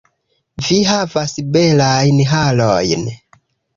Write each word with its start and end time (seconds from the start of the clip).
Vi 0.69 0.77
havas 0.91 1.35
belajn 1.57 2.25
harojn 2.33 3.09